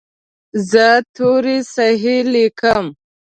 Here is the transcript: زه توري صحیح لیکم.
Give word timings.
زه 0.69 0.87
توري 1.15 1.57
صحیح 1.73 2.21
لیکم. 2.33 2.85